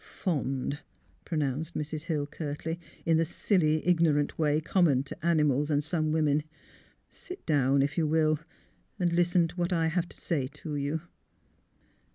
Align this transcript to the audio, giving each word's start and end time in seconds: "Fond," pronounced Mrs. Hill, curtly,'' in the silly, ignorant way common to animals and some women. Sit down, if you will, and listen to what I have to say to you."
"Fond," 0.01 0.79
pronounced 1.25 1.75
Mrs. 1.75 2.05
Hill, 2.05 2.25
curtly,'' 2.25 2.79
in 3.05 3.17
the 3.17 3.23
silly, 3.23 3.85
ignorant 3.87 4.35
way 4.39 4.59
common 4.59 5.03
to 5.03 5.23
animals 5.23 5.69
and 5.69 5.83
some 5.83 6.11
women. 6.11 6.41
Sit 7.11 7.45
down, 7.45 7.83
if 7.83 7.99
you 7.99 8.07
will, 8.07 8.39
and 8.97 9.13
listen 9.13 9.47
to 9.49 9.55
what 9.57 9.71
I 9.71 9.89
have 9.89 10.09
to 10.09 10.19
say 10.19 10.47
to 10.47 10.75
you." 10.75 11.01